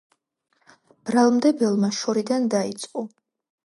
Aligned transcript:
ბრალმდებელმა 1.11 1.93
შორიდან 2.01 2.53
დაიწყო. 2.59 3.09